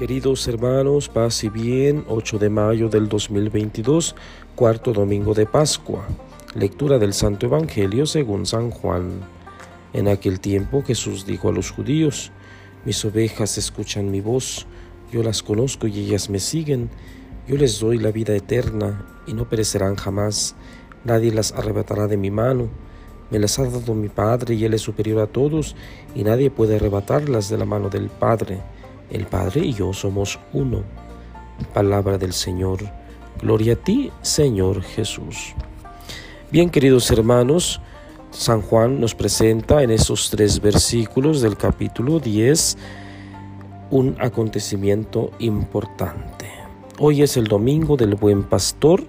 [0.00, 4.16] Queridos hermanos, paz y bien, 8 de mayo del 2022,
[4.54, 6.08] cuarto domingo de Pascua.
[6.54, 9.20] Lectura del Santo Evangelio según San Juan.
[9.92, 12.32] En aquel tiempo Jesús dijo a los judíos,
[12.86, 14.66] mis ovejas escuchan mi voz,
[15.12, 16.88] yo las conozco y ellas me siguen,
[17.46, 20.56] yo les doy la vida eterna y no perecerán jamás,
[21.04, 22.70] nadie las arrebatará de mi mano.
[23.30, 25.76] Me las ha dado mi Padre y Él es superior a todos
[26.14, 28.62] y nadie puede arrebatarlas de la mano del Padre.
[29.10, 30.82] El Padre y yo somos uno.
[31.74, 32.80] Palabra del Señor.
[33.40, 35.54] Gloria a ti, Señor Jesús.
[36.50, 37.80] Bien, queridos hermanos,
[38.30, 42.76] San Juan nos presenta en esos tres versículos del capítulo 10
[43.90, 46.46] un acontecimiento importante.
[46.98, 49.04] Hoy es el domingo del buen pastor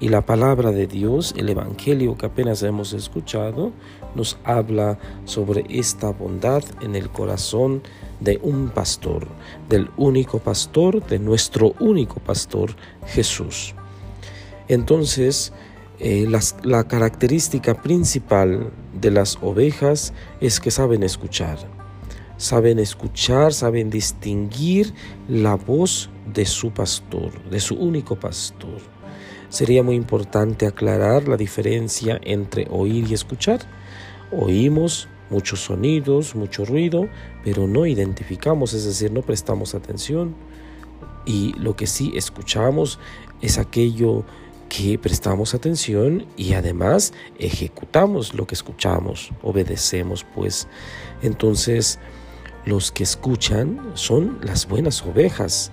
[0.00, 3.72] y la palabra de Dios, el Evangelio que apenas hemos escuchado,
[4.14, 7.82] nos habla sobre esta bondad en el corazón
[8.20, 9.26] de un pastor,
[9.68, 12.74] del único pastor, de nuestro único pastor,
[13.06, 13.74] Jesús.
[14.68, 15.52] Entonces,
[16.00, 16.28] eh,
[16.62, 21.58] la característica principal de las ovejas es que saben escuchar.
[22.36, 24.92] Saben escuchar, saben distinguir
[25.28, 28.93] la voz de su pastor, de su único pastor.
[29.54, 33.60] Sería muy importante aclarar la diferencia entre oír y escuchar.
[34.32, 37.08] Oímos muchos sonidos, mucho ruido,
[37.44, 40.34] pero no identificamos, es decir, no prestamos atención.
[41.24, 42.98] Y lo que sí escuchamos
[43.42, 44.24] es aquello
[44.68, 50.66] que prestamos atención y además ejecutamos lo que escuchamos, obedecemos pues.
[51.22, 52.00] Entonces,
[52.64, 55.70] los que escuchan son las buenas ovejas,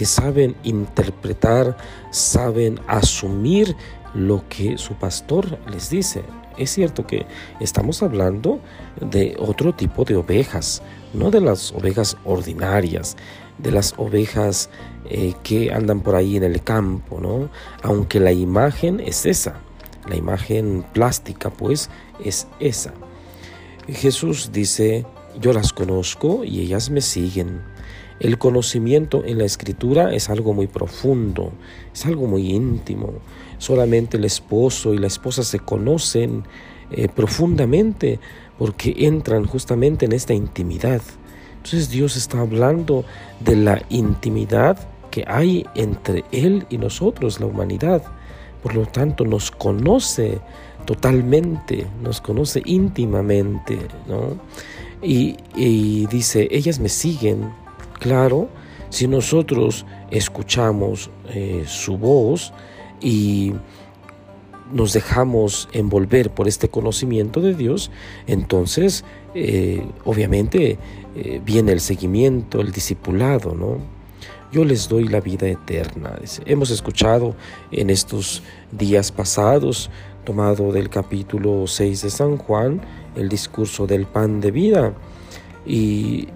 [0.00, 1.76] que saben interpretar,
[2.10, 3.76] saben asumir
[4.14, 6.22] lo que su pastor les dice.
[6.56, 7.26] Es cierto que
[7.60, 8.60] estamos hablando
[8.98, 10.80] de otro tipo de ovejas,
[11.12, 13.18] no de las ovejas ordinarias,
[13.58, 14.70] de las ovejas
[15.04, 17.50] eh, que andan por ahí en el campo, ¿no?
[17.82, 19.56] Aunque la imagen es esa,
[20.08, 21.90] la imagen plástica pues
[22.24, 22.94] es esa.
[23.86, 25.04] Jesús dice,
[25.38, 27.69] yo las conozco y ellas me siguen.
[28.20, 31.52] El conocimiento en la escritura es algo muy profundo,
[31.92, 33.14] es algo muy íntimo.
[33.56, 36.44] Solamente el esposo y la esposa se conocen
[36.90, 38.20] eh, profundamente
[38.58, 41.00] porque entran justamente en esta intimidad.
[41.56, 43.06] Entonces Dios está hablando
[43.40, 44.78] de la intimidad
[45.10, 48.02] que hay entre Él y nosotros, la humanidad.
[48.62, 50.40] Por lo tanto, nos conoce
[50.84, 54.36] totalmente, nos conoce íntimamente, ¿no?
[55.02, 57.50] Y, y dice, ellas me siguen
[58.00, 58.48] Claro,
[58.88, 62.52] si nosotros escuchamos eh, su voz
[63.00, 63.52] y
[64.72, 67.90] nos dejamos envolver por este conocimiento de Dios,
[68.26, 70.78] entonces eh, obviamente
[71.14, 73.78] eh, viene el seguimiento, el discipulado, ¿no?
[74.50, 76.18] Yo les doy la vida eterna.
[76.44, 77.36] Hemos escuchado
[77.70, 79.90] en estos días pasados,
[80.24, 82.80] tomado del capítulo 6 de San Juan,
[83.14, 84.92] el discurso del pan de vida.
[85.64, 86.28] Y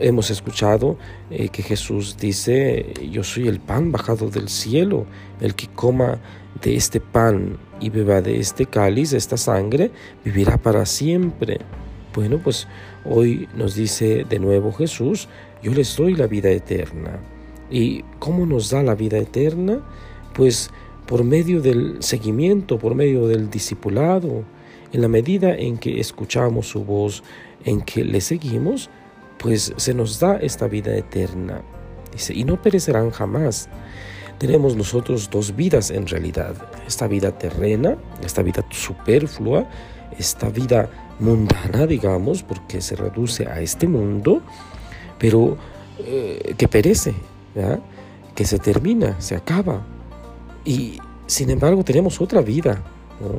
[0.00, 0.96] hemos escuchado
[1.30, 5.06] eh, que Jesús dice, yo soy el pan bajado del cielo,
[5.40, 6.18] el que coma
[6.62, 9.90] de este pan y beba de este cáliz, esta sangre,
[10.24, 11.60] vivirá para siempre.
[12.14, 12.66] Bueno, pues
[13.04, 15.28] hoy nos dice de nuevo Jesús,
[15.62, 17.20] yo les doy la vida eterna.
[17.70, 19.80] ¿Y cómo nos da la vida eterna?
[20.34, 20.70] Pues
[21.06, 24.44] por medio del seguimiento, por medio del discipulado,
[24.92, 27.24] en la medida en que escuchamos su voz,
[27.64, 28.90] en que le seguimos,
[29.44, 31.60] pues se nos da esta vida eterna.
[32.10, 33.68] Dice, y no perecerán jamás.
[34.38, 36.54] Tenemos nosotros dos vidas en realidad.
[36.86, 39.68] Esta vida terrena, esta vida superflua,
[40.18, 40.88] esta vida
[41.18, 44.40] mundana, digamos, porque se reduce a este mundo,
[45.18, 45.58] pero
[45.98, 47.12] eh, que perece,
[48.34, 49.86] que se termina, se acaba.
[50.64, 52.82] Y sin embargo tenemos otra vida.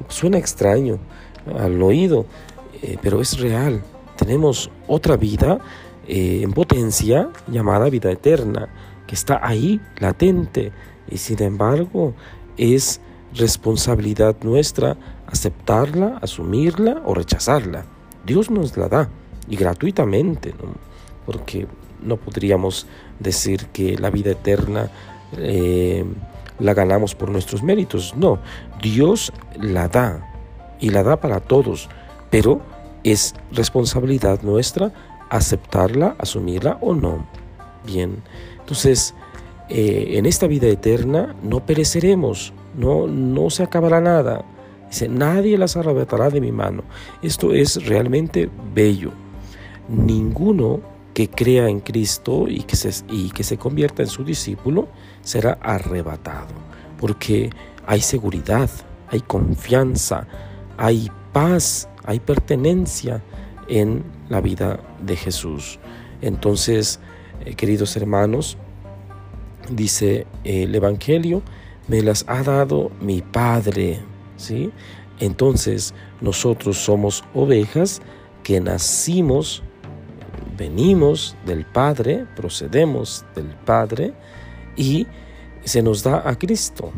[0.10, 1.00] Suena extraño
[1.58, 2.28] al oído,
[2.84, 3.82] eh, pero es real.
[4.18, 5.60] Tenemos otra vida
[6.08, 8.70] eh, en potencia llamada vida eterna,
[9.08, 10.72] que está ahí latente
[11.10, 12.14] y sin embargo
[12.58, 13.02] es
[13.34, 14.98] responsabilidad nuestra
[15.28, 17.86] aceptarla, asumirla o rechazarla.
[18.26, 19.10] Dios nos la da
[19.48, 20.54] y gratuitamente,
[21.26, 21.68] porque
[22.02, 22.88] no podríamos
[23.20, 24.90] decir que la vida eterna
[25.38, 26.06] eh,
[26.60, 28.16] la ganamos por nuestros méritos.
[28.16, 28.40] No,
[28.82, 30.32] Dios la da
[30.80, 31.90] y la da para todos,
[32.30, 32.62] pero
[33.04, 34.92] es responsabilidad nuestra
[35.30, 37.26] aceptarla, asumirla o no.
[37.86, 38.22] Bien,
[38.60, 39.14] entonces
[39.70, 44.46] eh, en esta vida eterna no pereceremos, no, no se acabará nada.
[44.90, 46.84] Dice, nadie las arrebatará de mi mano.
[47.22, 49.12] Esto es realmente bello.
[49.90, 50.82] Ninguno
[51.14, 54.90] que crea en Cristo y que, se, y que se convierta en su discípulo
[55.22, 56.54] será arrebatado,
[57.00, 57.50] porque
[57.88, 58.70] hay seguridad,
[59.10, 60.28] hay confianza,
[60.78, 63.24] hay paz, hay pertenencia
[63.68, 65.80] en la vida de Jesús.
[66.22, 67.00] Entonces,
[67.46, 68.58] eh, queridos hermanos,
[69.70, 71.42] dice el Evangelio,
[71.88, 74.00] me las ha dado mi Padre,
[74.38, 74.72] ¿sí?
[75.20, 78.02] Entonces, nosotros somos ovejas
[78.44, 79.64] que nacimos,
[80.58, 84.14] venimos del Padre, procedemos del Padre
[84.76, 85.08] y
[85.64, 86.92] se nos da a Cristo.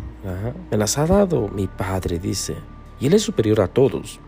[0.72, 2.56] Me las ha dado mi Padre, dice.
[3.00, 4.20] Y Él es superior a todos.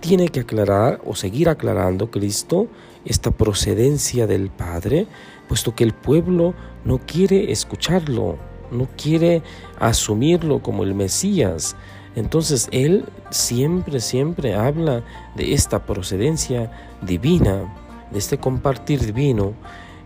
[0.00, 2.68] Tiene que aclarar o seguir aclarando Cristo
[3.04, 5.06] esta procedencia del Padre,
[5.48, 6.54] puesto que el pueblo
[6.84, 8.38] no quiere escucharlo,
[8.70, 9.42] no quiere
[9.78, 11.76] asumirlo como el Mesías.
[12.16, 15.02] Entonces Él siempre, siempre habla
[15.36, 16.70] de esta procedencia
[17.02, 17.74] divina,
[18.10, 19.52] de este compartir divino,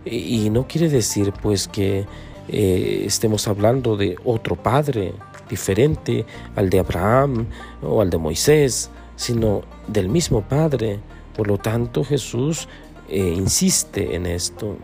[0.05, 2.05] y no quiere decir pues que
[2.47, 5.13] eh, estemos hablando de otro Padre
[5.49, 6.25] diferente
[6.55, 7.47] al de Abraham
[7.81, 10.99] o al de Moisés, sino del mismo Padre.
[11.35, 12.67] Por lo tanto, Jesús
[13.09, 14.77] eh, insiste en esto.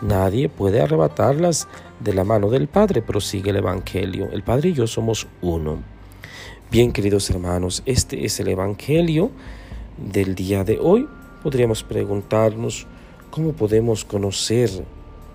[0.00, 1.68] Nadie puede arrebatarlas
[2.00, 4.28] de la mano del Padre, prosigue el Evangelio.
[4.30, 5.78] El Padre y yo somos uno.
[6.70, 9.30] Bien, queridos hermanos, este es el Evangelio
[9.96, 11.08] del día de hoy.
[11.42, 12.86] Podríamos preguntarnos
[13.30, 14.70] cómo podemos conocer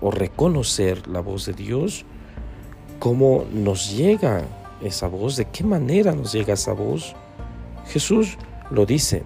[0.00, 2.04] o reconocer la voz de Dios,
[2.98, 4.44] cómo nos llega
[4.82, 7.14] esa voz, de qué manera nos llega esa voz.
[7.90, 8.38] Jesús
[8.70, 9.24] lo dice,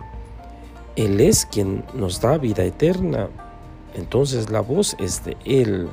[0.97, 3.29] Él es quien nos da vida eterna,
[3.95, 5.89] entonces la voz es de Él.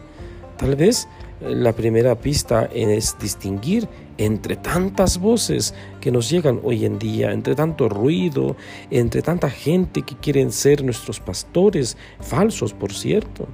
[0.57, 1.07] Tal vez
[1.41, 7.56] la primera pista es distinguir entre tantas voces que nos llegan hoy en día, entre
[7.56, 8.56] tanto ruido,
[8.89, 13.47] entre tanta gente que quieren ser nuestros pastores, falsos por cierto.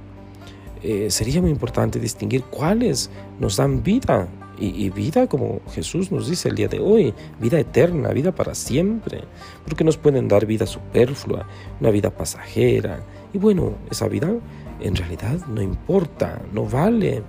[0.82, 3.10] Eh, sería muy importante distinguir cuáles
[3.40, 4.28] nos dan vida
[4.60, 9.22] y, vida como Jesús nos dice el día de hoy, vida eterna, vida para siempre,
[9.64, 11.46] porque nos pueden dar vida superflua,
[11.80, 13.00] una vida pasajera.
[13.32, 14.34] Y bueno, esa vida
[14.80, 17.22] en realidad no importa, no vale.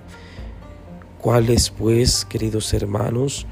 [1.19, 3.45] ¿Cuáles pues, queridos hermanos,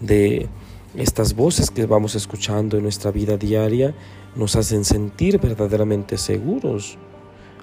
[0.00, 0.48] de
[0.96, 3.94] estas voces que vamos escuchando en nuestra vida diaria
[4.34, 6.98] nos hacen sentir verdaderamente seguros?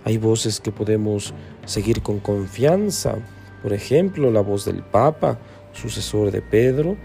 [0.06, 1.34] Hay voces que podemos
[1.66, 3.16] seguir con confianza,
[3.62, 5.40] por ejemplo, la voz del Papa,
[5.78, 6.98] sucesor de Pedro,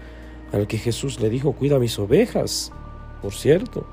[0.51, 2.71] al que Jesús le dijo, cuida mis ovejas,
[3.21, 3.85] por cierto.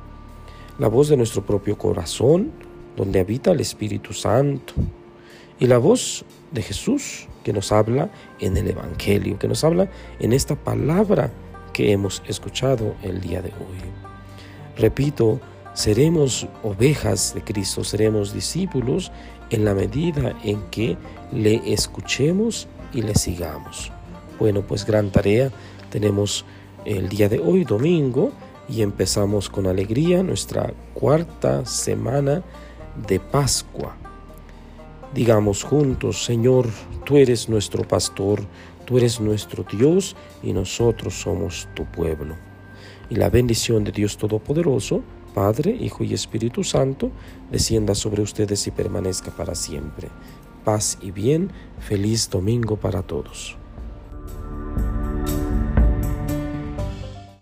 [0.78, 2.50] La voz de nuestro propio corazón,
[2.96, 4.74] donde habita el Espíritu Santo.
[5.58, 8.10] Y la voz de Jesús, que nos habla
[8.40, 11.30] en el Evangelio, que nos habla en esta palabra
[11.72, 13.78] que hemos escuchado el día de hoy.
[14.76, 15.40] Repito,
[15.74, 19.12] seremos ovejas de Cristo, seremos discípulos
[19.50, 20.96] en la medida en que
[21.32, 23.92] le escuchemos y le sigamos.
[24.40, 25.52] Bueno, pues gran tarea
[25.90, 26.46] tenemos
[26.86, 28.32] el día de hoy, domingo,
[28.70, 32.42] y empezamos con alegría nuestra cuarta semana
[33.06, 33.94] de Pascua.
[35.12, 36.68] Digamos juntos, Señor,
[37.04, 38.40] tú eres nuestro pastor,
[38.86, 42.34] tú eres nuestro Dios y nosotros somos tu pueblo.
[43.10, 45.02] Y la bendición de Dios Todopoderoso,
[45.34, 47.10] Padre, Hijo y Espíritu Santo,
[47.50, 50.08] descienda sobre ustedes y permanezca para siempre.
[50.64, 53.59] Paz y bien, feliz domingo para todos.